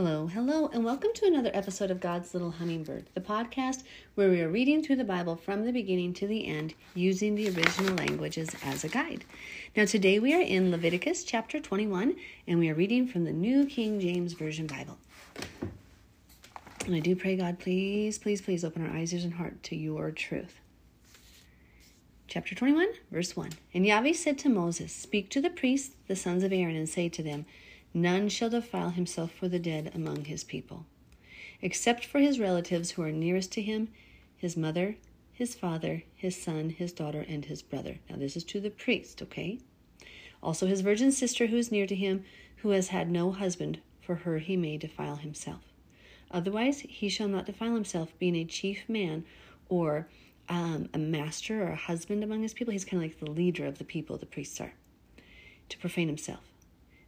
Hello, 0.00 0.28
hello, 0.28 0.70
and 0.72 0.84
welcome 0.84 1.10
to 1.12 1.26
another 1.26 1.50
episode 1.52 1.90
of 1.90 1.98
God's 1.98 2.32
Little 2.32 2.52
Hummingbird, 2.52 3.06
the 3.14 3.20
podcast 3.20 3.82
where 4.14 4.30
we 4.30 4.40
are 4.40 4.48
reading 4.48 4.80
through 4.80 4.94
the 4.94 5.02
Bible 5.02 5.34
from 5.34 5.64
the 5.64 5.72
beginning 5.72 6.12
to 6.14 6.28
the 6.28 6.46
end 6.46 6.74
using 6.94 7.34
the 7.34 7.48
original 7.48 7.96
languages 7.96 8.48
as 8.62 8.84
a 8.84 8.88
guide. 8.88 9.24
Now, 9.76 9.86
today 9.86 10.20
we 10.20 10.32
are 10.34 10.40
in 10.40 10.70
Leviticus 10.70 11.24
chapter 11.24 11.58
21, 11.58 12.14
and 12.46 12.60
we 12.60 12.68
are 12.68 12.76
reading 12.76 13.08
from 13.08 13.24
the 13.24 13.32
New 13.32 13.66
King 13.66 13.98
James 13.98 14.34
Version 14.34 14.68
Bible. 14.68 14.98
And 16.86 16.94
I 16.94 17.00
do 17.00 17.16
pray, 17.16 17.34
God, 17.34 17.58
please, 17.58 18.18
please, 18.18 18.40
please 18.40 18.64
open 18.64 18.86
our 18.86 18.96
eyes, 18.96 19.12
ears, 19.12 19.24
and 19.24 19.34
heart 19.34 19.64
to 19.64 19.74
your 19.74 20.12
truth. 20.12 20.60
Chapter 22.28 22.54
21, 22.54 22.86
verse 23.10 23.36
1. 23.36 23.50
And 23.74 23.84
Yahweh 23.84 24.12
said 24.12 24.38
to 24.38 24.48
Moses, 24.48 24.92
Speak 24.92 25.28
to 25.30 25.40
the 25.40 25.50
priests, 25.50 25.96
the 26.06 26.14
sons 26.14 26.44
of 26.44 26.52
Aaron, 26.52 26.76
and 26.76 26.88
say 26.88 27.08
to 27.08 27.22
them, 27.24 27.46
None 27.94 28.28
shall 28.28 28.50
defile 28.50 28.90
himself 28.90 29.32
for 29.32 29.48
the 29.48 29.58
dead 29.58 29.92
among 29.94 30.26
his 30.26 30.44
people, 30.44 30.86
except 31.62 32.04
for 32.04 32.18
his 32.18 32.38
relatives 32.38 32.92
who 32.92 33.02
are 33.02 33.12
nearest 33.12 33.52
to 33.52 33.62
him, 33.62 33.88
his 34.36 34.56
mother, 34.56 34.96
his 35.32 35.54
father, 35.54 36.02
his 36.14 36.40
son, 36.40 36.70
his 36.70 36.92
daughter, 36.92 37.24
and 37.28 37.44
his 37.44 37.62
brother. 37.62 37.98
Now, 38.10 38.16
this 38.16 38.36
is 38.36 38.44
to 38.44 38.60
the 38.60 38.70
priest, 38.70 39.22
okay? 39.22 39.58
Also, 40.42 40.66
his 40.66 40.80
virgin 40.82 41.12
sister 41.12 41.46
who 41.46 41.56
is 41.56 41.72
near 41.72 41.86
to 41.86 41.94
him, 41.94 42.24
who 42.56 42.70
has 42.70 42.88
had 42.88 43.10
no 43.10 43.32
husband, 43.32 43.80
for 44.00 44.16
her 44.16 44.38
he 44.38 44.56
may 44.56 44.76
defile 44.76 45.16
himself. 45.16 45.62
Otherwise, 46.30 46.80
he 46.80 47.08
shall 47.08 47.28
not 47.28 47.46
defile 47.46 47.74
himself, 47.74 48.12
being 48.18 48.36
a 48.36 48.44
chief 48.44 48.88
man 48.88 49.24
or 49.68 50.08
um, 50.48 50.88
a 50.92 50.98
master 50.98 51.62
or 51.62 51.72
a 51.72 51.76
husband 51.76 52.22
among 52.22 52.42
his 52.42 52.54
people. 52.54 52.72
He's 52.72 52.84
kind 52.84 53.02
of 53.02 53.08
like 53.08 53.18
the 53.18 53.30
leader 53.30 53.66
of 53.66 53.78
the 53.78 53.84
people, 53.84 54.18
the 54.18 54.26
priests 54.26 54.60
are, 54.60 54.74
to 55.68 55.78
profane 55.78 56.08
himself. 56.08 56.40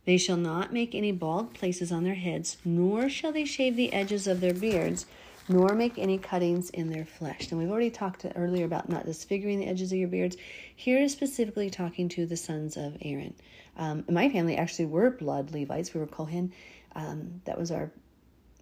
They 0.04 0.16
shall 0.16 0.36
not 0.36 0.72
make 0.72 0.94
any 0.94 1.12
bald 1.12 1.54
places 1.54 1.92
on 1.92 2.04
their 2.04 2.14
heads, 2.14 2.56
nor 2.64 3.08
shall 3.08 3.32
they 3.32 3.44
shave 3.44 3.76
the 3.76 3.92
edges 3.92 4.26
of 4.26 4.40
their 4.40 4.54
beards, 4.54 5.06
nor 5.48 5.74
make 5.74 5.98
any 5.98 6.16
cuttings 6.16 6.70
in 6.70 6.90
their 6.90 7.04
flesh. 7.04 7.50
And 7.50 7.60
we've 7.60 7.70
already 7.70 7.90
talked 7.90 8.24
earlier 8.34 8.64
about 8.64 8.88
not 8.88 9.04
disfiguring 9.04 9.58
the 9.58 9.66
edges 9.66 9.92
of 9.92 9.98
your 9.98 10.08
beards. 10.08 10.36
Here 10.74 10.98
is 10.98 11.12
specifically 11.12 11.70
talking 11.70 12.08
to 12.10 12.24
the 12.24 12.36
sons 12.36 12.76
of 12.76 12.96
Aaron. 13.02 13.34
Um, 13.76 14.04
my 14.08 14.28
family 14.28 14.56
actually 14.56 14.86
were 14.86 15.10
blood 15.10 15.52
Levites. 15.52 15.92
We 15.92 16.00
were 16.00 16.06
Kohen. 16.06 16.52
Um, 16.94 17.40
that 17.44 17.58
was 17.58 17.70
our 17.70 17.90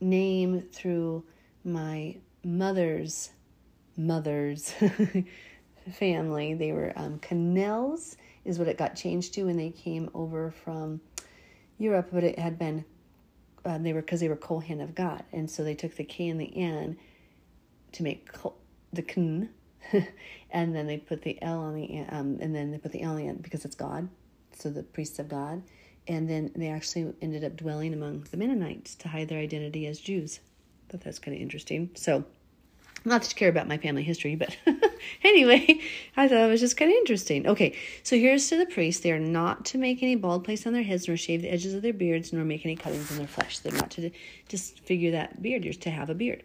name 0.00 0.61
through 0.61 1.25
my 1.64 2.16
mother's 2.44 3.31
mother's 3.97 4.72
family. 5.92 6.55
They 6.55 6.72
were 6.72 6.92
um, 6.97 7.19
Cannells, 7.19 8.16
is 8.44 8.59
what 8.59 8.69
it 8.69 8.78
got 8.78 8.97
changed 8.97 9.34
to 9.34 9.44
when 9.44 9.56
they 9.56 9.70
came 9.70 10.09
over 10.14 10.50
from 10.50 11.00
Europe, 11.79 12.09
but 12.12 12.25
it 12.25 12.39
had 12.39 12.59
been 12.59 12.84
um, 13.65 13.83
they 13.83 13.93
were 13.93 14.01
because 14.01 14.21
they 14.21 14.29
were 14.29 14.37
Kohen 14.37 14.81
of 14.81 14.95
God, 14.95 15.25
and 15.33 15.51
so 15.51 15.65
they 15.65 15.75
took 15.75 15.97
the 15.97 16.05
K 16.05 16.29
and 16.29 16.41
the 16.41 16.57
N 16.57 16.97
to 17.93 18.03
make 18.03 18.29
the 18.93 19.03
Kn, 19.03 19.51
and 20.51 20.75
then 20.75 20.87
they 20.87 20.97
put 20.97 21.23
the 21.23 21.41
L 21.43 21.61
on 21.61 21.75
the 21.75 22.01
um, 22.11 22.39
and 22.41 22.55
then 22.55 22.71
they 22.71 22.79
put 22.79 22.93
the 22.93 23.03
L 23.03 23.12
on 23.12 23.27
the 23.27 23.33
because 23.34 23.65
it's 23.65 23.75
God, 23.75 24.09
so 24.53 24.71
the 24.71 24.83
priests 24.83 25.19
of 25.19 25.29
God, 25.29 25.62
and 26.06 26.29
then 26.29 26.51
they 26.56 26.69
actually 26.69 27.12
ended 27.21 27.45
up 27.45 27.56
dwelling 27.56 27.93
among 27.93 28.27
the 28.31 28.37
Mennonites 28.37 28.95
to 28.97 29.09
hide 29.09 29.29
their 29.29 29.41
identity 29.41 29.87
as 29.87 30.01
Jews. 30.01 30.41
Thought 30.89 31.03
that's 31.03 31.19
kind 31.19 31.37
of 31.37 31.43
interesting. 31.43 31.91
So 31.95 32.25
not 33.04 33.28
you 33.28 33.34
care 33.34 33.48
about 33.48 33.68
my 33.68 33.78
family 33.78 34.02
history, 34.02 34.34
but 34.34 34.56
anyway, 35.24 35.80
I 36.16 36.28
thought 36.28 36.38
it 36.38 36.50
was 36.50 36.60
just 36.60 36.77
kind 36.77 36.91
of 36.91 36.96
interesting. 36.96 37.46
Okay, 37.46 37.77
so 38.02 38.16
here's 38.16 38.48
to 38.48 38.56
the 38.56 38.66
priests. 38.66 39.02
They 39.02 39.12
are 39.12 39.18
not 39.18 39.64
to 39.66 39.78
make 39.78 40.02
any 40.02 40.16
bald 40.16 40.44
place 40.44 40.66
on 40.66 40.72
their 40.72 40.82
heads, 40.82 41.08
nor 41.08 41.16
shave 41.16 41.42
the 41.42 41.52
edges 41.52 41.74
of 41.74 41.82
their 41.82 41.92
beards, 41.92 42.32
nor 42.32 42.44
make 42.44 42.64
any 42.64 42.76
cuttings 42.76 43.10
in 43.10 43.19
their 43.19 43.26
flesh. 43.26 43.58
They're 43.58 43.72
not 43.72 43.91
to 43.92 44.10
disfigure 44.48 45.12
that 45.12 45.41
beard. 45.42 45.64
You're 45.64 45.74
to 45.74 45.91
have 45.91 46.10
a 46.10 46.14
beard. 46.14 46.42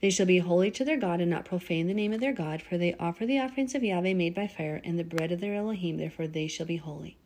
They 0.00 0.10
shall 0.10 0.26
be 0.26 0.38
holy 0.38 0.70
to 0.72 0.84
their 0.84 0.96
God 0.96 1.20
and 1.20 1.30
not 1.30 1.44
profane 1.44 1.86
the 1.86 1.94
name 1.94 2.12
of 2.12 2.20
their 2.20 2.32
God, 2.32 2.62
for 2.62 2.78
they 2.78 2.94
offer 2.94 3.26
the 3.26 3.38
offerings 3.38 3.74
of 3.74 3.84
Yahweh 3.84 4.14
made 4.14 4.34
by 4.34 4.46
fire 4.46 4.80
and 4.82 4.98
the 4.98 5.04
bread 5.04 5.30
of 5.30 5.40
their 5.40 5.54
Elohim, 5.54 5.98
therefore 5.98 6.26
they 6.26 6.46
shall 6.46 6.66
be 6.66 6.76
holy. 6.76 7.16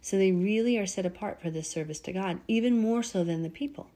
So 0.00 0.16
they 0.16 0.32
really 0.32 0.78
are 0.78 0.86
set 0.86 1.04
apart 1.04 1.42
for 1.42 1.50
this 1.50 1.68
service 1.68 2.00
to 2.00 2.12
God, 2.12 2.40
even 2.48 2.78
more 2.78 3.02
so 3.02 3.22
than 3.22 3.42
the 3.42 3.50
people. 3.50 3.90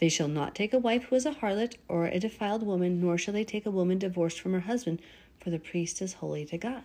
They 0.00 0.08
shall 0.08 0.28
not 0.28 0.54
take 0.54 0.72
a 0.72 0.78
wife 0.78 1.04
who 1.04 1.16
is 1.16 1.26
a 1.26 1.32
harlot 1.32 1.76
or 1.86 2.06
a 2.06 2.18
defiled 2.18 2.62
woman, 2.62 3.02
nor 3.02 3.18
shall 3.18 3.34
they 3.34 3.44
take 3.44 3.66
a 3.66 3.70
woman 3.70 3.98
divorced 3.98 4.40
from 4.40 4.54
her 4.54 4.60
husband, 4.60 5.00
for 5.38 5.50
the 5.50 5.58
priest 5.58 6.00
is 6.00 6.14
holy 6.14 6.46
to 6.46 6.56
God. 6.56 6.82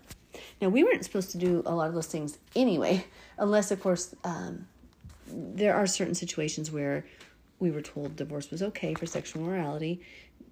Now, 0.61 0.67
we 0.67 0.83
weren't 0.83 1.05
supposed 1.05 1.31
to 1.31 1.37
do 1.37 1.63
a 1.65 1.73
lot 1.73 1.87
of 1.87 1.95
those 1.95 2.07
things 2.07 2.37
anyway, 2.57 3.05
unless, 3.37 3.71
of 3.71 3.79
course, 3.79 4.13
um, 4.25 4.67
there 5.27 5.73
are 5.73 5.87
certain 5.87 6.13
situations 6.13 6.71
where 6.71 7.05
we 7.59 7.71
were 7.71 7.81
told 7.81 8.17
divorce 8.17 8.51
was 8.51 8.61
okay 8.61 8.93
for 8.93 9.05
sexual 9.05 9.43
morality, 9.43 10.01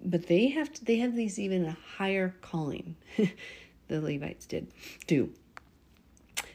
but 0.02 0.26
they 0.26 0.48
have 0.48 0.72
to, 0.72 0.84
they 0.86 0.96
have 0.96 1.14
these 1.14 1.38
even 1.38 1.66
a 1.66 1.76
higher 1.98 2.34
calling. 2.40 2.96
the 3.88 4.00
Levites 4.00 4.46
did 4.46 4.68
do. 5.06 5.30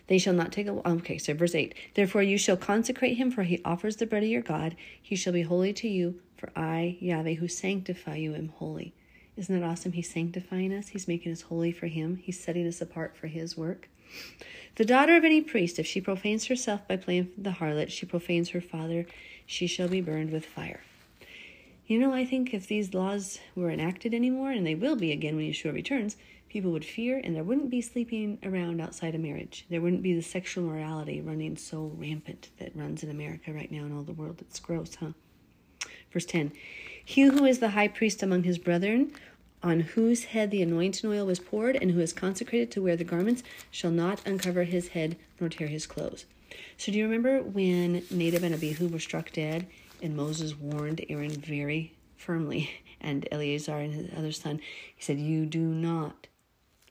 They 0.10 0.18
shall 0.18 0.34
not 0.34 0.52
take 0.52 0.68
a. 0.68 0.90
Okay, 0.90 1.20
so 1.20 1.36
verse 1.36 1.54
8. 1.54 1.76
Therefore 1.94 2.24
you 2.24 2.40
shall 2.40 2.58
consecrate 2.58 3.18
him, 3.18 3.30
for 3.30 3.44
he 3.44 3.62
offers 3.64 3.98
the 3.98 4.08
bread 4.08 4.24
of 4.24 4.30
your 4.30 4.42
God. 4.42 4.76
He 5.00 5.16
shall 5.16 5.34
be 5.34 5.44
holy 5.44 5.72
to 5.74 5.88
you, 5.88 6.20
for 6.36 6.50
I, 6.56 6.98
Yahweh, 7.00 7.36
who 7.36 7.48
sanctify 7.48 8.16
you, 8.16 8.34
am 8.34 8.50
holy. 8.50 8.94
Isn't 9.38 9.58
that 9.58 9.66
awesome? 9.66 9.92
He's 9.92 10.10
sanctifying 10.10 10.74
us, 10.74 10.90
he's 10.90 11.08
making 11.08 11.32
us 11.32 11.44
holy 11.44 11.72
for 11.72 11.86
him, 11.86 12.18
he's 12.18 12.40
setting 12.40 12.68
us 12.68 12.82
apart 12.82 13.16
for 13.16 13.28
his 13.28 13.56
work. 13.56 13.88
The 14.76 14.84
daughter 14.84 15.16
of 15.16 15.24
any 15.24 15.42
priest, 15.42 15.78
if 15.78 15.86
she 15.86 16.02
profanes 16.02 16.48
herself 16.48 16.88
by 16.88 16.98
playing 16.98 17.30
the 17.38 17.52
harlot, 17.52 17.92
she 17.92 18.08
profanes 18.08 18.50
her 18.50 18.62
father, 18.62 19.06
she 19.46 19.68
shall 19.68 19.88
be 19.88 20.02
burned 20.02 20.32
with 20.32 20.46
fire. 20.46 20.82
You 21.90 21.98
know, 21.98 22.14
I 22.14 22.24
think 22.24 22.54
if 22.54 22.68
these 22.68 22.94
laws 22.94 23.40
were 23.56 23.72
enacted 23.72 24.14
anymore, 24.14 24.52
and 24.52 24.64
they 24.64 24.76
will 24.76 24.96
be 24.96 25.12
again 25.12 25.36
when 25.36 25.50
Yeshua 25.50 25.74
returns, 25.74 26.18
people 26.48 26.70
would 26.72 26.86
fear 26.86 27.20
and 27.24 27.36
there 27.36 27.44
wouldn't 27.44 27.72
be 27.72 27.82
sleeping 27.82 28.38
around 28.44 28.80
outside 28.80 29.16
of 29.16 29.22
marriage. 29.22 29.66
There 29.72 29.82
wouldn't 29.82 30.04
be 30.04 30.14
the 30.14 30.22
sexual 30.22 30.66
morality 30.66 31.20
running 31.20 31.58
so 31.58 31.92
rampant 31.98 32.52
that 32.60 32.76
runs 32.76 33.02
in 33.02 33.10
America 33.10 33.52
right 33.52 33.72
now 33.72 33.86
and 33.86 33.92
all 33.92 34.04
the 34.04 34.14
world. 34.14 34.38
It's 34.40 34.60
gross, 34.60 34.98
huh? 35.00 35.14
Verse 36.14 36.28
10 36.28 36.52
He 37.04 37.24
who 37.24 37.44
is 37.44 37.58
the 37.58 37.72
high 37.72 37.88
priest 37.88 38.22
among 38.22 38.44
his 38.44 38.60
brethren, 38.60 39.12
on 39.64 39.80
whose 39.80 40.26
head 40.26 40.52
the 40.52 40.62
anointing 40.62 41.10
oil 41.10 41.26
was 41.26 41.40
poured, 41.40 41.76
and 41.76 41.90
who 41.90 42.02
is 42.02 42.14
consecrated 42.14 42.70
to 42.70 42.84
wear 42.84 42.98
the 42.98 43.04
garments, 43.04 43.42
shall 43.72 43.90
not 43.90 44.22
uncover 44.28 44.66
his 44.66 44.90
head 44.90 45.18
nor 45.40 45.50
tear 45.50 45.68
his 45.68 45.88
clothes. 45.88 46.26
So, 46.78 46.92
do 46.92 47.00
you 47.00 47.06
remember 47.06 47.42
when 47.42 48.04
Nadab 48.12 48.44
and 48.44 48.54
Abihu 48.54 48.90
were 48.90 49.00
struck 49.00 49.32
dead, 49.32 49.66
and 50.02 50.16
Moses 50.16 50.58
warned 50.58 51.04
Aaron 51.10 51.32
very 51.32 51.94
firmly, 52.16 52.70
and 53.02 53.28
Eleazar 53.32 53.78
and 53.78 53.94
his 53.94 54.10
other 54.18 54.32
son? 54.32 54.60
He 54.96 55.04
said, 55.04 55.20
You 55.20 55.46
do 55.46 55.60
not 55.60 56.28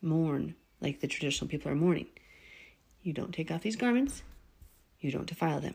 mourn 0.00 0.54
like 0.80 1.00
the 1.00 1.08
traditional 1.08 1.48
people 1.48 1.70
are 1.70 1.76
mourning. 1.76 2.06
You 3.02 3.12
don't 3.12 3.32
take 3.32 3.50
off 3.50 3.62
these 3.62 3.76
garments, 3.76 4.22
you 5.00 5.10
don't 5.10 5.26
defile 5.26 5.60
them. 5.60 5.74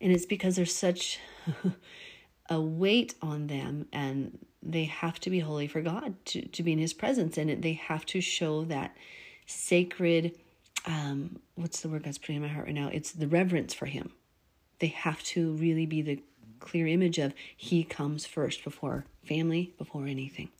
And 0.00 0.12
it's 0.12 0.26
because 0.26 0.56
there's 0.56 0.74
such 0.74 1.18
a 2.50 2.60
weight 2.60 3.14
on 3.22 3.46
them 3.46 3.86
and 3.92 4.38
they 4.62 4.84
have 4.84 5.20
to 5.20 5.30
be 5.30 5.40
holy 5.40 5.66
for 5.66 5.80
God 5.80 6.14
to, 6.26 6.42
to 6.48 6.62
be 6.62 6.72
in 6.72 6.78
his 6.78 6.92
presence 6.92 7.38
and 7.38 7.62
they 7.62 7.74
have 7.74 8.04
to 8.06 8.20
show 8.20 8.64
that 8.64 8.94
sacred 9.46 10.38
um 10.86 11.38
what's 11.56 11.80
the 11.80 11.88
word 11.88 12.02
God's 12.04 12.18
putting 12.18 12.36
in 12.36 12.42
my 12.42 12.48
heart 12.48 12.66
right 12.66 12.74
now? 12.74 12.88
It's 12.92 13.12
the 13.12 13.26
reverence 13.26 13.74
for 13.74 13.86
him. 13.86 14.12
They 14.78 14.88
have 14.88 15.22
to 15.24 15.52
really 15.52 15.86
be 15.86 16.02
the 16.02 16.22
clear 16.60 16.86
image 16.86 17.18
of 17.18 17.34
he 17.56 17.82
comes 17.84 18.26
first 18.26 18.62
before 18.62 19.04
family, 19.24 19.72
before 19.78 20.06
anything. 20.06 20.50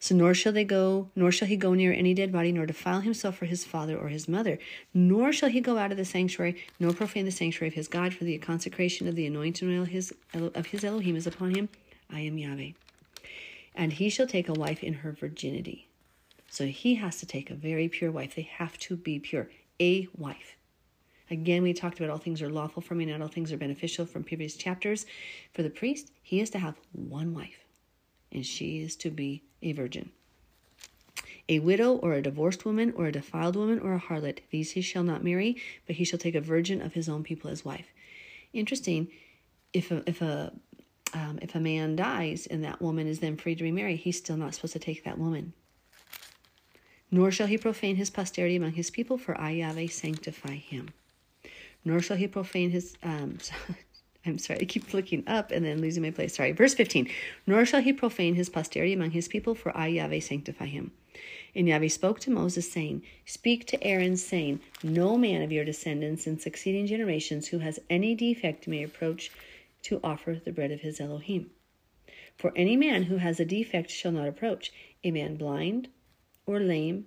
So 0.00 0.14
nor 0.14 0.34
shall 0.34 0.52
they 0.52 0.64
go, 0.64 1.08
nor 1.16 1.32
shall 1.32 1.48
he 1.48 1.56
go 1.56 1.72
near 1.72 1.92
any 1.92 2.12
dead 2.12 2.30
body, 2.30 2.52
nor 2.52 2.66
defile 2.66 3.00
himself 3.00 3.36
for 3.36 3.46
his 3.46 3.64
father 3.64 3.96
or 3.96 4.08
his 4.08 4.28
mother, 4.28 4.58
nor 4.92 5.32
shall 5.32 5.48
he 5.48 5.62
go 5.62 5.78
out 5.78 5.92
of 5.92 5.96
the 5.96 6.04
sanctuary, 6.04 6.62
nor 6.78 6.92
profane 6.92 7.24
the 7.24 7.30
sanctuary 7.30 7.68
of 7.68 7.74
his 7.74 7.88
God, 7.88 8.12
for 8.12 8.24
the 8.24 8.36
consecration 8.36 9.08
of 9.08 9.16
the 9.16 9.26
anointing 9.26 9.66
oil 9.66 9.84
his, 9.84 10.12
of 10.34 10.66
his 10.66 10.84
Elohim 10.84 11.16
is 11.16 11.26
upon 11.26 11.54
him. 11.54 11.70
I 12.10 12.20
am 12.20 12.36
Yahweh. 12.36 12.72
And 13.74 13.94
he 13.94 14.10
shall 14.10 14.26
take 14.26 14.48
a 14.48 14.52
wife 14.52 14.84
in 14.84 14.94
her 14.94 15.12
virginity. 15.12 15.88
So 16.50 16.66
he 16.66 16.96
has 16.96 17.18
to 17.20 17.26
take 17.26 17.50
a 17.50 17.54
very 17.54 17.88
pure 17.88 18.10
wife. 18.10 18.34
They 18.34 18.42
have 18.42 18.76
to 18.80 18.96
be 18.96 19.18
pure. 19.18 19.48
A 19.80 20.06
wife. 20.16 20.56
Again, 21.30 21.62
we 21.62 21.72
talked 21.72 21.98
about 21.98 22.10
all 22.10 22.18
things 22.18 22.42
are 22.42 22.50
lawful 22.50 22.82
for 22.82 22.94
me, 22.94 23.06
not 23.06 23.22
all 23.22 23.28
things 23.28 23.52
are 23.52 23.56
beneficial 23.56 24.04
from 24.04 24.24
previous 24.24 24.56
chapters. 24.56 25.06
For 25.52 25.62
the 25.62 25.70
priest, 25.70 26.10
he 26.22 26.40
is 26.40 26.50
to 26.50 26.58
have 26.58 26.76
one 26.92 27.34
wife 27.34 27.64
and 28.34 28.44
she 28.44 28.82
is 28.82 28.96
to 28.96 29.10
be 29.10 29.42
a 29.62 29.72
virgin. 29.72 30.10
A 31.48 31.60
widow 31.60 31.92
or 31.96 32.14
a 32.14 32.22
divorced 32.22 32.64
woman 32.64 32.92
or 32.96 33.06
a 33.06 33.12
defiled 33.12 33.54
woman 33.54 33.78
or 33.78 33.94
a 33.94 34.00
harlot, 34.00 34.40
these 34.50 34.72
he 34.72 34.80
shall 34.80 35.04
not 35.04 35.22
marry, 35.22 35.56
but 35.86 35.96
he 35.96 36.04
shall 36.04 36.18
take 36.18 36.34
a 36.34 36.40
virgin 36.40 36.82
of 36.82 36.94
his 36.94 37.08
own 37.08 37.22
people 37.22 37.50
as 37.50 37.64
wife. 37.64 37.86
Interesting, 38.52 39.08
if 39.72 39.90
a, 39.90 40.02
if 40.06 40.20
a 40.20 40.52
um, 41.12 41.38
if 41.40 41.54
a 41.54 41.60
man 41.60 41.94
dies 41.94 42.46
and 42.46 42.64
that 42.64 42.82
woman 42.82 43.06
is 43.06 43.20
then 43.20 43.36
free 43.36 43.54
to 43.54 43.62
remarry, 43.62 43.94
he's 43.94 44.18
still 44.18 44.36
not 44.36 44.54
supposed 44.54 44.72
to 44.72 44.80
take 44.80 45.04
that 45.04 45.18
woman. 45.18 45.52
Nor 47.08 47.30
shall 47.30 47.46
he 47.46 47.56
profane 47.56 47.94
his 47.94 48.10
posterity 48.10 48.56
among 48.56 48.72
his 48.72 48.90
people, 48.90 49.16
for 49.16 49.40
I, 49.40 49.50
Yahweh, 49.50 49.86
sanctify 49.86 50.54
him. 50.54 50.88
Nor 51.84 52.00
shall 52.00 52.16
he 52.16 52.26
profane 52.26 52.70
his, 52.70 52.96
um, 53.02 53.38
I'm 54.26 54.38
sorry, 54.38 54.60
I 54.62 54.64
keep 54.64 54.94
looking 54.94 55.22
up 55.26 55.50
and 55.50 55.64
then 55.64 55.80
losing 55.80 56.02
my 56.02 56.10
place. 56.10 56.36
Sorry. 56.36 56.52
Verse 56.52 56.74
15 56.74 57.10
Nor 57.46 57.64
shall 57.64 57.82
he 57.82 57.92
profane 57.92 58.34
his 58.34 58.48
posterity 58.48 58.92
among 58.92 59.10
his 59.10 59.28
people, 59.28 59.54
for 59.54 59.76
I, 59.76 59.88
Yahweh, 59.88 60.20
sanctify 60.20 60.66
him. 60.66 60.92
And 61.54 61.68
Yahweh 61.68 61.88
spoke 61.88 62.20
to 62.20 62.30
Moses, 62.30 62.70
saying, 62.70 63.02
Speak 63.26 63.66
to 63.66 63.84
Aaron, 63.84 64.16
saying, 64.16 64.60
No 64.82 65.16
man 65.16 65.42
of 65.42 65.52
your 65.52 65.64
descendants 65.64 66.26
in 66.26 66.38
succeeding 66.38 66.86
generations 66.86 67.48
who 67.48 67.58
has 67.58 67.78
any 67.88 68.14
defect 68.14 68.66
may 68.66 68.82
approach 68.82 69.30
to 69.82 70.00
offer 70.02 70.40
the 70.42 70.52
bread 70.52 70.72
of 70.72 70.80
his 70.80 71.00
Elohim. 71.00 71.50
For 72.36 72.52
any 72.56 72.76
man 72.76 73.04
who 73.04 73.18
has 73.18 73.38
a 73.38 73.44
defect 73.44 73.90
shall 73.90 74.10
not 74.10 74.26
approach, 74.26 74.72
a 75.04 75.10
man 75.10 75.36
blind 75.36 75.88
or 76.46 76.58
lame, 76.58 77.06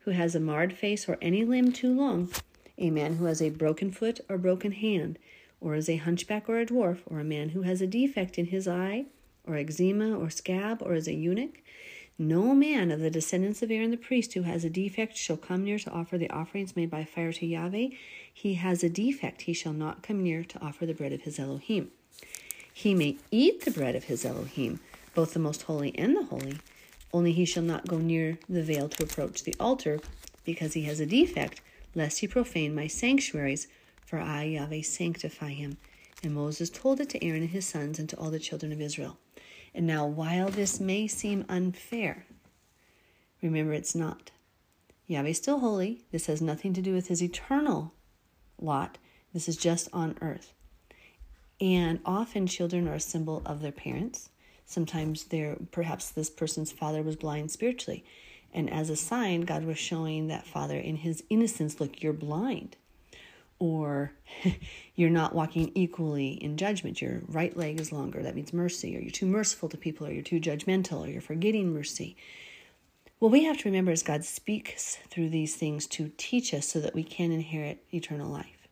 who 0.00 0.10
has 0.10 0.34
a 0.34 0.40
marred 0.40 0.72
face 0.72 1.08
or 1.08 1.16
any 1.22 1.44
limb 1.44 1.72
too 1.72 1.94
long, 1.94 2.30
a 2.78 2.90
man 2.90 3.16
who 3.16 3.26
has 3.26 3.40
a 3.40 3.50
broken 3.50 3.90
foot 3.90 4.20
or 4.28 4.38
broken 4.38 4.72
hand, 4.72 5.18
or 5.60 5.74
is 5.74 5.88
a 5.88 5.96
hunchback 5.96 6.48
or 6.48 6.58
a 6.58 6.66
dwarf, 6.66 7.00
or 7.06 7.20
a 7.20 7.24
man 7.24 7.50
who 7.50 7.62
has 7.62 7.80
a 7.80 7.86
defect 7.86 8.38
in 8.38 8.46
his 8.46 8.68
eye, 8.68 9.06
or 9.46 9.56
eczema 9.56 10.16
or 10.16 10.30
scab, 10.30 10.82
or 10.82 10.94
is 10.94 11.08
a 11.08 11.14
eunuch, 11.14 11.62
no 12.18 12.54
man 12.54 12.92
of 12.92 13.00
the 13.00 13.10
descendants 13.10 13.62
of 13.62 13.70
Aaron 13.70 13.90
the 13.90 13.96
priest 13.96 14.34
who 14.34 14.42
has 14.42 14.64
a 14.64 14.70
defect 14.70 15.16
shall 15.16 15.36
come 15.36 15.64
near 15.64 15.78
to 15.78 15.90
offer 15.90 16.16
the 16.16 16.30
offerings 16.30 16.76
made 16.76 16.90
by 16.90 17.04
fire 17.04 17.32
to 17.32 17.46
Yahweh. 17.46 17.88
He 18.32 18.54
has 18.54 18.84
a 18.84 18.88
defect, 18.88 19.42
he 19.42 19.52
shall 19.52 19.72
not 19.72 20.02
come 20.02 20.22
near 20.22 20.44
to 20.44 20.60
offer 20.60 20.86
the 20.86 20.94
bread 20.94 21.12
of 21.12 21.22
his 21.22 21.40
Elohim. 21.40 21.90
He 22.72 22.94
may 22.94 23.16
eat 23.30 23.64
the 23.64 23.70
bread 23.70 23.96
of 23.96 24.04
his 24.04 24.24
Elohim, 24.24 24.80
both 25.14 25.32
the 25.32 25.40
most 25.40 25.62
holy 25.62 25.96
and 25.98 26.16
the 26.16 26.24
holy, 26.24 26.58
only 27.12 27.32
he 27.32 27.44
shall 27.44 27.62
not 27.62 27.86
go 27.86 27.98
near 27.98 28.38
the 28.48 28.62
veil 28.62 28.88
to 28.88 29.04
approach 29.04 29.44
the 29.44 29.54
altar, 29.58 30.00
because 30.44 30.74
he 30.74 30.82
has 30.82 31.00
a 31.00 31.06
defect, 31.06 31.60
lest 31.94 32.20
he 32.20 32.26
profane 32.26 32.74
my 32.74 32.86
sanctuaries, 32.86 33.68
for 34.04 34.18
I, 34.18 34.44
Yahweh, 34.44 34.82
sanctify 34.82 35.50
him. 35.50 35.76
And 36.22 36.34
Moses 36.34 36.70
told 36.70 37.00
it 37.00 37.10
to 37.10 37.24
Aaron 37.24 37.42
and 37.42 37.50
his 37.50 37.66
sons 37.66 37.98
and 37.98 38.08
to 38.08 38.16
all 38.16 38.30
the 38.30 38.38
children 38.38 38.72
of 38.72 38.80
Israel. 38.80 39.18
And 39.74 39.86
now, 39.86 40.06
while 40.06 40.48
this 40.48 40.80
may 40.80 41.06
seem 41.06 41.44
unfair, 41.48 42.26
remember 43.42 43.72
it's 43.72 43.94
not. 43.94 44.30
Yahweh 45.06 45.30
is 45.30 45.38
still 45.38 45.58
holy. 45.58 46.02
This 46.12 46.26
has 46.26 46.40
nothing 46.40 46.72
to 46.74 46.82
do 46.82 46.94
with 46.94 47.08
his 47.08 47.22
eternal 47.22 47.92
lot. 48.60 48.98
This 49.32 49.48
is 49.48 49.56
just 49.56 49.88
on 49.92 50.16
earth. 50.20 50.52
And 51.60 52.00
often 52.04 52.46
children 52.46 52.88
are 52.88 52.94
a 52.94 53.00
symbol 53.00 53.42
of 53.44 53.60
their 53.60 53.72
parents. 53.72 54.30
Sometimes 54.64 55.24
they're 55.24 55.56
perhaps 55.72 56.10
this 56.10 56.30
person's 56.30 56.72
father 56.72 57.02
was 57.02 57.16
blind 57.16 57.50
spiritually. 57.50 58.04
And 58.54 58.72
as 58.72 58.88
a 58.88 58.96
sign, 58.96 59.42
God 59.42 59.64
was 59.64 59.78
showing 59.78 60.28
that 60.28 60.46
father 60.46 60.78
in 60.78 60.96
his 60.96 61.24
innocence, 61.28 61.80
look, 61.80 62.02
you're 62.02 62.12
blind 62.12 62.76
or 63.58 64.12
you're 64.94 65.10
not 65.10 65.34
walking 65.34 65.72
equally 65.74 66.32
in 66.32 66.56
judgment. 66.56 67.02
Your 67.02 67.22
right 67.28 67.56
leg 67.56 67.80
is 67.80 67.92
longer. 67.92 68.22
That 68.22 68.36
means 68.36 68.52
mercy. 68.52 68.96
Or 68.96 69.00
you're 69.00 69.10
too 69.10 69.26
merciful 69.26 69.68
to 69.70 69.76
people, 69.76 70.06
or 70.06 70.12
you're 70.12 70.22
too 70.22 70.40
judgmental, 70.40 71.06
or 71.06 71.10
you're 71.10 71.20
forgetting 71.20 71.72
mercy. 71.72 72.16
What 73.18 73.32
we 73.32 73.44
have 73.44 73.58
to 73.58 73.68
remember 73.68 73.90
is 73.90 74.02
God 74.02 74.24
speaks 74.24 74.98
through 75.08 75.30
these 75.30 75.56
things 75.56 75.86
to 75.88 76.12
teach 76.16 76.52
us 76.52 76.68
so 76.68 76.80
that 76.80 76.94
we 76.94 77.04
can 77.04 77.32
inherit 77.32 77.82
eternal 77.92 78.30
life. 78.30 78.68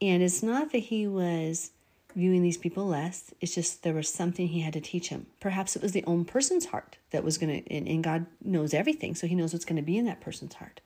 And 0.00 0.22
it's 0.22 0.42
not 0.42 0.72
that 0.72 0.78
He 0.78 1.06
was 1.06 1.72
viewing 2.14 2.42
these 2.42 2.56
people 2.56 2.86
less, 2.86 3.32
it's 3.40 3.54
just 3.54 3.82
there 3.82 3.94
was 3.94 4.08
something 4.08 4.48
He 4.48 4.60
had 4.60 4.72
to 4.74 4.80
teach 4.80 5.08
him. 5.08 5.26
Perhaps 5.40 5.76
it 5.76 5.82
was 5.82 5.92
the 5.92 6.04
own 6.04 6.24
person's 6.24 6.66
heart 6.66 6.98
that 7.10 7.24
was 7.24 7.38
going 7.38 7.62
to, 7.62 7.72
and, 7.72 7.88
and 7.88 8.04
God 8.04 8.26
knows 8.42 8.74
everything, 8.74 9.14
so 9.14 9.26
He 9.26 9.34
knows 9.34 9.52
what's 9.52 9.64
going 9.64 9.76
to 9.76 9.82
be 9.82 9.98
in 9.98 10.04
that 10.06 10.20
person's 10.20 10.54
heart. 10.54 10.80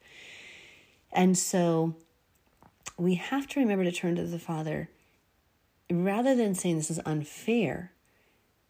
And 1.13 1.37
so 1.37 1.95
we 2.99 3.15
have 3.15 3.47
to 3.49 3.61
remember 3.61 3.85
to 3.85 3.93
turn 3.93 4.17
to 4.17 4.25
the 4.25 4.39
Father. 4.39 4.91
Rather 5.91 6.35
than 6.35 6.55
saying 6.55 6.77
this 6.77 6.91
is 6.91 7.01
unfair, 7.07 7.93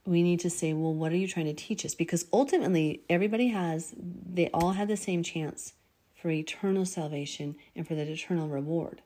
we 0.05 0.23
need 0.23 0.41
to 0.41 0.51
say, 0.51 0.73
well, 0.73 0.95
what 0.95 1.13
are 1.13 1.17
you 1.17 1.27
trying 1.27 1.47
to 1.47 1.55
teach 1.55 1.85
us? 1.85 1.95
Because 1.95 2.27
ultimately, 2.33 3.03
everybody 3.09 3.49
has, 3.49 3.95
they 3.97 4.49
all 4.55 4.73
have 4.73 4.89
the 4.89 4.97
same 4.97 5.23
chance 5.23 5.73
for 6.15 6.31
eternal 6.31 6.85
salvation 6.85 7.57
and 7.75 7.87
for 7.87 7.95
that 7.95 8.09
eternal 8.09 8.49
reward. 8.49 9.03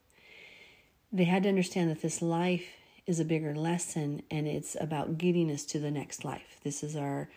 They 1.12 1.24
had 1.24 1.42
to 1.44 1.48
understand 1.48 1.90
that 1.90 2.02
this 2.02 2.22
life 2.22 2.66
is 3.06 3.20
a 3.20 3.24
bigger 3.24 3.54
lesson 3.54 4.22
and 4.30 4.46
it's 4.46 4.76
about 4.80 5.18
getting 5.18 5.50
us 5.50 5.64
to 5.64 5.78
the 5.78 5.90
next 5.90 6.24
life. 6.24 6.58
This 6.62 6.82
is 6.82 6.96
our 6.96 7.28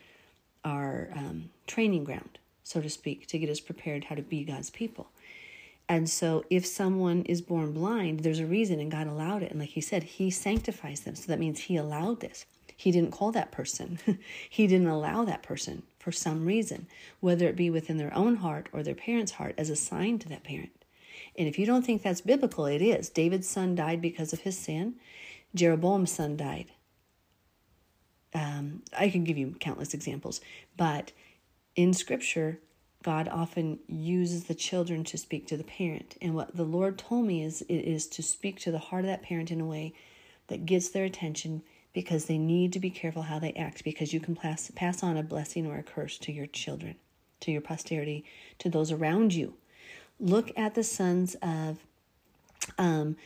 our 0.66 1.10
um, 1.14 1.50
training 1.68 2.06
ground, 2.06 2.40
so 2.64 2.80
to 2.82 2.90
speak, 2.90 3.28
to 3.28 3.38
get 3.38 3.50
us 3.50 3.60
prepared 3.60 4.06
how 4.06 4.16
to 4.16 4.22
be 4.22 4.46
God's 4.46 4.70
people. 4.70 5.08
And 5.90 6.10
so, 6.10 6.46
if 6.50 6.66
someone 6.66 7.24
is 7.24 7.42
born 7.42 7.74
blind, 7.74 8.22
there's 8.22 8.40
a 8.40 8.46
reason, 8.46 8.80
and 8.80 8.90
God 8.90 9.06
allowed 9.06 9.44
it. 9.44 9.52
And 9.52 9.60
like 9.60 9.70
He 9.70 9.82
said, 9.82 10.04
He 10.04 10.32
sanctifies 10.32 11.02
them. 11.02 11.16
So 11.16 11.28
that 11.28 11.40
means 11.40 11.60
He 11.60 11.76
allowed 11.76 12.22
this. 12.22 12.46
He 12.76 12.92
didn't 12.92 13.12
call 13.12 13.32
that 13.34 13.52
person, 13.52 14.00
He 14.50 14.68
didn't 14.68 14.88
allow 14.88 15.26
that 15.26 15.44
person 15.44 15.84
for 16.00 16.12
some 16.12 16.46
reason, 16.46 16.88
whether 17.20 17.48
it 17.48 17.56
be 17.56 17.70
within 17.70 17.98
their 17.98 18.14
own 18.14 18.38
heart 18.38 18.70
or 18.74 18.84
their 18.84 18.96
parent's 18.96 19.34
heart, 19.34 19.56
as 19.58 19.70
a 19.70 19.76
sign 19.76 20.20
to 20.20 20.30
that 20.30 20.44
parent. 20.44 20.72
And 21.38 21.48
if 21.48 21.58
you 21.58 21.66
don't 21.66 21.86
think 21.86 22.02
that's 22.02 22.22
biblical, 22.22 22.66
it 22.66 22.82
is. 22.82 23.10
David's 23.10 23.48
son 23.48 23.76
died 23.76 24.02
because 24.02 24.34
of 24.34 24.42
his 24.42 24.58
sin, 24.58 24.96
Jeroboam's 25.56 26.12
son 26.12 26.38
died. 26.38 26.72
Um, 28.34 28.82
I 28.98 29.10
can 29.10 29.24
give 29.24 29.38
you 29.38 29.56
countless 29.60 29.94
examples, 29.94 30.42
but 30.76 31.12
in 31.76 31.94
Scripture, 31.94 32.60
God 33.04 33.28
often 33.28 33.80
uses 33.88 34.46
the 34.46 34.56
children 34.56 35.04
to 35.06 35.18
speak 35.18 35.46
to 35.48 35.58
the 35.58 35.64
parent. 35.64 36.18
And 36.22 36.34
what 36.34 36.56
the 36.56 36.64
Lord 36.64 36.98
told 36.98 37.26
me 37.26 37.44
is 37.44 37.62
it 37.64 37.74
is 37.74 38.08
to 38.08 38.24
speak 38.24 38.60
to 38.62 38.72
the 38.72 38.80
heart 38.80 39.04
of 39.04 39.10
that 39.10 39.24
parent 39.24 39.52
in 39.52 39.62
a 39.62 39.66
way 39.66 39.94
that 40.48 40.66
gets 40.66 40.90
their 40.90 41.04
attention 41.04 41.62
because 41.94 42.26
they 42.26 42.38
need 42.38 42.74
to 42.74 42.80
be 42.80 42.90
careful 42.90 43.24
how 43.24 43.40
they 43.40 43.54
act 43.54 43.84
because 43.84 44.14
you 44.14 44.20
can 44.20 44.36
pass, 44.36 44.72
pass 44.76 45.04
on 45.04 45.18
a 45.18 45.24
blessing 45.24 45.68
or 45.68 45.78
a 45.78 45.84
curse 45.84 46.18
to 46.18 46.32
your 46.32 46.48
children, 46.48 46.96
to 47.42 47.52
your 47.52 47.62
posterity, 47.62 48.26
to 48.58 48.70
those 48.70 48.92
around 48.92 49.34
you. 49.34 49.54
Look 50.20 50.52
at 50.58 50.74
the 50.74 50.84
sons 50.84 51.36
of 51.42 51.78
um, 52.78 53.18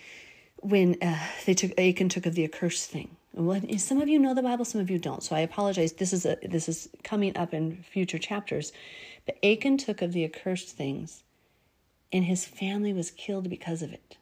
when 0.61 0.97
uh, 1.01 1.19
they 1.45 1.53
took 1.53 1.77
Achan 1.79 2.09
took 2.09 2.25
of 2.25 2.35
the 2.35 2.43
accursed 2.43 2.89
thing. 2.89 3.15
What, 3.31 3.79
some 3.79 4.01
of 4.01 4.09
you 4.09 4.17
know 4.17 4.33
the 4.33 4.41
Bible, 4.41 4.65
some 4.65 4.81
of 4.81 4.89
you 4.89 4.97
don't. 4.97 5.21
So 5.21 5.35
I 5.35 5.41
apologize. 5.41 5.93
This 5.93 6.11
is 6.11 6.25
a 6.25 6.37
this 6.41 6.67
is 6.67 6.89
coming 7.03 7.37
up 7.37 7.53
in 7.53 7.83
future 7.89 8.17
chapters. 8.17 8.71
But 9.25 9.37
Achan 9.43 9.77
took 9.77 10.01
of 10.01 10.13
the 10.13 10.23
accursed 10.23 10.69
things, 10.69 11.23
and 12.11 12.25
his 12.25 12.45
family 12.45 12.93
was 12.93 13.11
killed 13.11 13.49
because 13.49 13.81
of 13.81 13.91
it. 13.93 14.17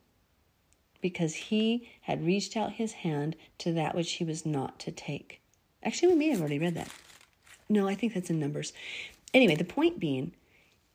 Because 0.99 1.35
he 1.35 1.89
had 2.01 2.25
reached 2.25 2.57
out 2.57 2.73
his 2.73 2.93
hand 2.93 3.35
to 3.59 3.71
that 3.73 3.95
which 3.95 4.13
he 4.13 4.23
was 4.23 4.45
not 4.45 4.79
to 4.79 4.91
take. 4.91 5.41
Actually, 5.83 6.13
we 6.13 6.19
may 6.19 6.29
have 6.29 6.39
already 6.41 6.59
read 6.59 6.75
that. 6.75 6.89
No, 7.69 7.87
I 7.87 7.95
think 7.95 8.13
that's 8.13 8.29
in 8.29 8.39
Numbers. 8.39 8.73
Anyway, 9.33 9.55
the 9.55 9.63
point 9.63 9.99
being, 9.99 10.33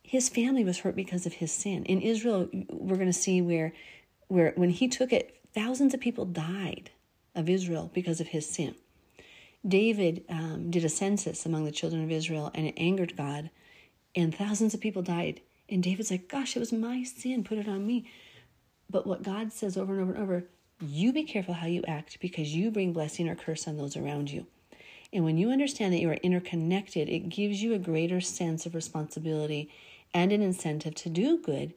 his 0.03 0.29
family 0.29 0.65
was 0.65 0.79
hurt 0.79 0.95
because 0.95 1.25
of 1.25 1.33
his 1.33 1.51
sin. 1.51 1.85
In 1.85 2.01
Israel, 2.01 2.49
we're 2.69 2.95
going 2.95 3.07
to 3.07 3.13
see 3.13 3.41
where, 3.41 3.73
where 4.31 4.53
when 4.55 4.69
he 4.69 4.87
took 4.87 5.11
it, 5.11 5.37
thousands 5.53 5.93
of 5.93 5.99
people 5.99 6.25
died 6.25 6.89
of 7.35 7.49
Israel 7.49 7.91
because 7.93 8.21
of 8.21 8.27
his 8.27 8.47
sin. 8.47 8.75
David 9.67 10.23
um, 10.29 10.71
did 10.71 10.85
a 10.85 10.89
census 10.89 11.45
among 11.45 11.65
the 11.65 11.71
children 11.71 12.03
of 12.03 12.11
Israel, 12.11 12.49
and 12.55 12.65
it 12.65 12.73
angered 12.77 13.17
God 13.17 13.49
and 14.15 14.35
thousands 14.35 14.73
of 14.73 14.81
people 14.81 15.01
died. 15.01 15.41
And 15.69 15.83
David's 15.83 16.11
like, 16.11 16.27
Gosh, 16.27 16.55
it 16.55 16.59
was 16.59 16.71
my 16.71 17.03
sin. 17.03 17.43
Put 17.43 17.57
it 17.57 17.67
on 17.67 17.85
me. 17.85 18.09
But 18.89 19.07
what 19.07 19.23
God 19.23 19.53
says 19.53 19.77
over 19.77 19.93
and 19.93 20.01
over 20.01 20.13
and 20.13 20.23
over, 20.23 20.43
you 20.81 21.13
be 21.13 21.23
careful 21.23 21.53
how 21.53 21.67
you 21.67 21.83
act 21.87 22.19
because 22.19 22.53
you 22.53 22.71
bring 22.71 22.91
blessing 22.91 23.29
or 23.29 23.35
curse 23.35 23.67
on 23.67 23.77
those 23.77 23.95
around 23.95 24.31
you. 24.31 24.47
And 25.13 25.23
when 25.23 25.37
you 25.37 25.51
understand 25.51 25.93
that 25.93 25.99
you 25.99 26.09
are 26.09 26.15
interconnected, 26.15 27.09
it 27.09 27.29
gives 27.29 27.61
you 27.61 27.73
a 27.73 27.79
greater 27.79 28.19
sense 28.19 28.65
of 28.65 28.75
responsibility 28.75 29.69
and 30.13 30.31
an 30.31 30.41
incentive 30.41 30.95
to 30.95 31.09
do 31.09 31.37
good 31.37 31.73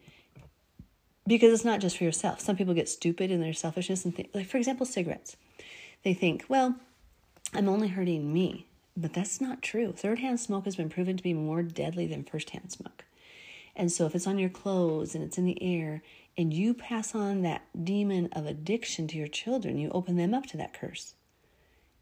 because 1.26 1.52
it's 1.52 1.64
not 1.64 1.80
just 1.80 1.98
for 1.98 2.04
yourself. 2.04 2.40
Some 2.40 2.56
people 2.56 2.74
get 2.74 2.88
stupid 2.88 3.30
in 3.30 3.40
their 3.40 3.52
selfishness 3.52 4.04
and 4.04 4.14
think, 4.14 4.30
like, 4.34 4.46
for 4.46 4.58
example, 4.58 4.86
cigarettes. 4.86 5.36
They 6.02 6.14
think, 6.14 6.44
well, 6.48 6.76
I'm 7.52 7.68
only 7.68 7.88
hurting 7.88 8.32
me. 8.32 8.66
But 8.96 9.12
that's 9.12 9.40
not 9.40 9.60
true. 9.62 9.92
Third 9.92 10.20
hand 10.20 10.38
smoke 10.38 10.66
has 10.66 10.76
been 10.76 10.88
proven 10.88 11.16
to 11.16 11.22
be 11.22 11.34
more 11.34 11.62
deadly 11.62 12.06
than 12.06 12.22
first 12.22 12.50
hand 12.50 12.70
smoke. 12.70 13.04
And 13.74 13.90
so 13.90 14.06
if 14.06 14.14
it's 14.14 14.26
on 14.26 14.38
your 14.38 14.50
clothes 14.50 15.14
and 15.14 15.24
it's 15.24 15.38
in 15.38 15.44
the 15.44 15.60
air, 15.60 16.02
and 16.36 16.52
you 16.52 16.74
pass 16.74 17.14
on 17.14 17.42
that 17.42 17.62
demon 17.84 18.28
of 18.32 18.46
addiction 18.46 19.08
to 19.08 19.18
your 19.18 19.28
children, 19.28 19.78
you 19.78 19.90
open 19.90 20.16
them 20.16 20.34
up 20.34 20.46
to 20.46 20.56
that 20.56 20.72
curse. 20.72 21.14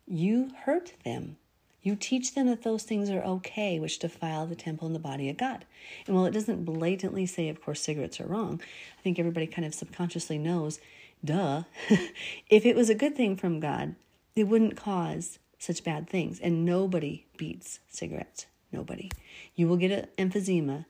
You 0.07 0.51
hurt 0.65 0.93
them. 1.05 1.37
You 1.83 1.97
teach 1.97 2.35
them 2.35 2.47
that 2.47 2.63
those 2.63 2.85
things 2.85 3.11
are 3.11 3.23
okay, 3.23 3.81
which 3.81 3.99
defile 3.99 4.47
the 4.47 4.55
temple 4.55 4.87
and 4.87 4.95
the 4.95 5.01
body 5.01 5.29
of 5.29 5.37
God. 5.37 5.65
And 6.07 6.15
while 6.15 6.27
it 6.27 6.33
doesn't 6.33 6.65
blatantly 6.65 7.27
say, 7.27 7.49
of 7.49 7.61
course, 7.61 7.81
cigarettes 7.81 8.21
are 8.21 8.27
wrong, 8.27 8.61
I 8.99 9.03
think 9.03 9.19
everybody 9.19 9.47
kind 9.49 9.67
of 9.67 9.75
subconsciously 9.75 10.39
knows, 10.39 10.79
duh, 11.25 11.65
if 12.49 12.65
it 12.65 12.77
was 12.77 12.89
a 12.89 12.95
good 12.95 13.17
thing 13.17 13.37
from 13.37 13.59
God, 13.59 13.97
it 14.37 14.45
wouldn't 14.45 14.77
cause 14.77 15.41
such 15.59 15.83
bad 15.83 16.09
things. 16.09 16.39
And 16.39 16.65
nobody 16.65 17.27
beats 17.37 17.81
cigarettes. 17.89 18.47
Nobody. 18.71 19.11
You 19.55 19.69
will 19.69 19.77
get 19.77 19.91
an 19.91 20.31
emphysema, 20.31 20.87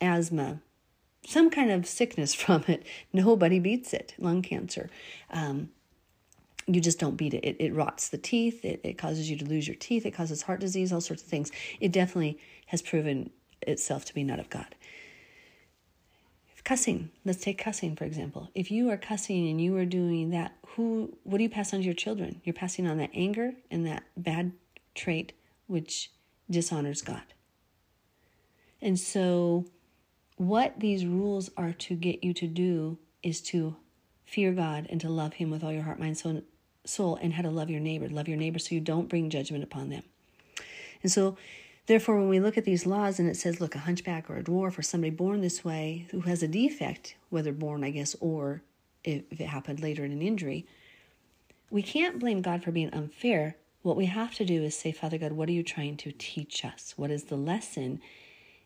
asthma, 0.00 0.60
some 1.26 1.50
kind 1.50 1.70
of 1.70 1.86
sickness 1.86 2.34
from 2.42 2.64
it. 2.68 2.84
Nobody 3.12 3.58
beats 3.58 3.92
it. 3.92 4.14
Lung 4.18 4.42
cancer. 4.42 4.90
Um, 5.30 5.70
you 6.66 6.80
just 6.80 6.98
don't 6.98 7.16
beat 7.16 7.34
it. 7.34 7.44
It, 7.44 7.56
it 7.58 7.74
rots 7.74 8.08
the 8.08 8.18
teeth. 8.18 8.64
It, 8.64 8.80
it 8.84 8.98
causes 8.98 9.30
you 9.30 9.36
to 9.38 9.44
lose 9.44 9.66
your 9.66 9.76
teeth. 9.76 10.06
It 10.06 10.12
causes 10.12 10.42
heart 10.42 10.60
disease, 10.60 10.92
all 10.92 11.00
sorts 11.00 11.22
of 11.22 11.28
things. 11.28 11.50
It 11.80 11.92
definitely 11.92 12.38
has 12.66 12.82
proven 12.82 13.30
itself 13.62 14.04
to 14.06 14.14
be 14.14 14.24
not 14.24 14.38
of 14.38 14.50
God. 14.50 14.74
Cussing. 16.62 17.10
Let's 17.24 17.42
take 17.42 17.58
cussing, 17.58 17.96
for 17.96 18.04
example. 18.04 18.50
If 18.54 18.70
you 18.70 18.90
are 18.90 18.96
cussing 18.96 19.48
and 19.48 19.60
you 19.60 19.76
are 19.76 19.86
doing 19.86 20.30
that, 20.30 20.54
who 20.68 21.16
what 21.24 21.38
do 21.38 21.42
you 21.42 21.50
pass 21.50 21.72
on 21.72 21.80
to 21.80 21.84
your 21.84 21.94
children? 21.94 22.40
You're 22.44 22.54
passing 22.54 22.86
on 22.86 22.98
that 22.98 23.10
anger 23.14 23.54
and 23.70 23.86
that 23.86 24.04
bad 24.16 24.52
trait 24.94 25.32
which 25.66 26.12
dishonors 26.48 27.02
God. 27.02 27.22
And 28.80 28.98
so 28.98 29.66
what 30.36 30.78
these 30.78 31.04
rules 31.04 31.50
are 31.56 31.72
to 31.72 31.94
get 31.94 32.22
you 32.22 32.32
to 32.34 32.46
do 32.46 32.98
is 33.22 33.40
to 33.42 33.76
fear 34.30 34.52
God 34.52 34.86
and 34.88 35.00
to 35.00 35.08
love 35.08 35.34
him 35.34 35.50
with 35.50 35.64
all 35.64 35.72
your 35.72 35.82
heart, 35.82 35.98
mind, 35.98 36.16
soul, 36.16 36.42
soul 36.84 37.18
and 37.20 37.34
how 37.34 37.42
to 37.42 37.50
love 37.50 37.68
your 37.68 37.80
neighbor. 37.80 38.08
Love 38.08 38.28
your 38.28 38.36
neighbor 38.36 38.60
so 38.60 38.74
you 38.76 38.80
don't 38.80 39.08
bring 39.08 39.28
judgment 39.28 39.64
upon 39.64 39.90
them. 39.90 40.04
And 41.02 41.10
so, 41.10 41.36
therefore, 41.86 42.16
when 42.16 42.28
we 42.28 42.38
look 42.38 42.56
at 42.56 42.64
these 42.64 42.86
laws 42.86 43.18
and 43.18 43.28
it 43.28 43.36
says, 43.36 43.60
look, 43.60 43.74
a 43.74 43.80
hunchback 43.80 44.30
or 44.30 44.36
a 44.36 44.42
dwarf 44.42 44.78
or 44.78 44.82
somebody 44.82 45.10
born 45.10 45.40
this 45.40 45.64
way 45.64 46.06
who 46.12 46.20
has 46.20 46.44
a 46.44 46.48
defect, 46.48 47.16
whether 47.30 47.52
born, 47.52 47.82
I 47.82 47.90
guess, 47.90 48.14
or 48.20 48.62
if 49.02 49.24
it 49.40 49.46
happened 49.46 49.80
later 49.80 50.04
in 50.04 50.12
an 50.12 50.22
injury, 50.22 50.64
we 51.68 51.82
can't 51.82 52.20
blame 52.20 52.40
God 52.40 52.62
for 52.62 52.70
being 52.70 52.90
unfair. 52.90 53.56
What 53.82 53.96
we 53.96 54.06
have 54.06 54.34
to 54.36 54.44
do 54.44 54.62
is 54.62 54.76
say, 54.76 54.92
Father 54.92 55.18
God, 55.18 55.32
what 55.32 55.48
are 55.48 55.52
you 55.52 55.64
trying 55.64 55.96
to 55.98 56.12
teach 56.12 56.64
us? 56.64 56.94
What 56.96 57.10
is 57.10 57.24
the 57.24 57.36
lesson? 57.36 58.00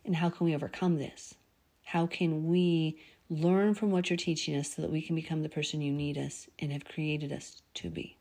And 0.04 0.16
how 0.16 0.28
can 0.28 0.44
we 0.44 0.54
overcome 0.54 0.98
this? 0.98 1.36
How 1.84 2.06
can 2.06 2.48
we 2.48 2.98
learn 3.30 3.74
from 3.74 3.90
what 3.90 4.10
you're 4.10 4.16
teaching 4.16 4.56
us 4.56 4.74
so 4.74 4.82
that 4.82 4.90
we 4.90 5.02
can 5.02 5.16
become 5.16 5.42
the 5.42 5.48
person 5.48 5.80
you 5.80 5.92
need 5.92 6.18
us 6.18 6.48
and 6.58 6.72
have 6.72 6.84
created 6.84 7.32
us 7.32 7.62
to 7.74 7.90
be? 7.90 8.16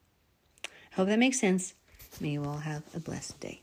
I 0.66 0.96
hope 0.96 1.08
that 1.08 1.20
makes 1.20 1.40
sense. 1.40 1.74
May 2.22 2.30
you 2.30 2.44
all 2.44 2.60
have 2.60 2.84
a 2.96 3.00
blessed 3.00 3.40
day. 3.40 3.63